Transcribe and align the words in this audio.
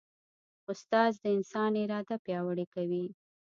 استاد 0.71 1.11
د 1.23 1.25
انسان 1.37 1.71
اراده 1.83 2.15
پیاوړې 2.25 2.65
کوي. 2.73 3.05